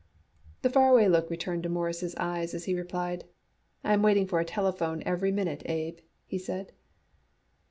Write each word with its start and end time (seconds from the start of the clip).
The 0.63 0.69
far 0.71 0.89
away 0.91 1.07
look 1.07 1.29
returned 1.29 1.61
to 1.61 1.69
Morris' 1.69 2.15
eyes 2.17 2.55
as 2.55 2.65
he 2.65 2.73
replied. 2.73 3.25
"I 3.83 3.93
am 3.93 4.01
waiting 4.01 4.25
for 4.25 4.39
a 4.39 4.43
telephone 4.45 5.03
every 5.05 5.31
minute, 5.31 5.61
Abe," 5.67 5.99
he 6.25 6.39
said. 6.39 6.71